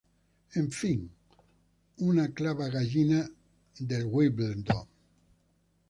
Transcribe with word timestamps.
En 0.61 0.69
fin, 0.77 1.03
un 2.07 2.23
clava 2.39 2.71
gallinas 2.79 3.29
del 3.93 4.05
Wimbledon. 4.15 4.87